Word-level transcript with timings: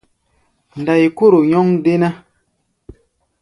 Ndai-kóro 0.79 1.39
nyɔ́ŋ 1.49 1.67
déná. 1.83 2.09